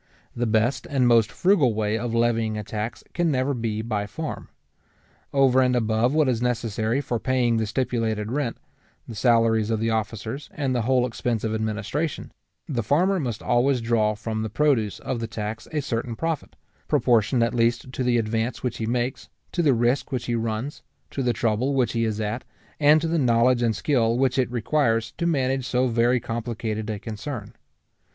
[0.35, 4.49] The best and most frugal way of levying a tax can never be by farm.
[5.31, 8.57] Over and above what is necessary for paying the stipulated rent,
[9.07, 12.31] the salaries of the officers, and the whole expense of administration,
[12.67, 16.55] the farmer must always draw from the produce of the tax a certain profit,
[16.87, 20.81] proportioned at least to the advance which he makes, to the risk which he runs,
[21.11, 22.43] to the trouble which he is at,
[22.79, 26.97] and to the knowledge and skill which it requires to manage so very complicated a
[26.97, 27.53] concern.